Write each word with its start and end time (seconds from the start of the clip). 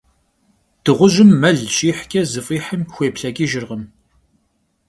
Dığujım 0.83 1.29
mel 1.41 1.57
şihç'e, 1.75 2.21
zıf'ihım 2.31 2.81
xuêplheç'ıjjırkhım. 2.93 3.83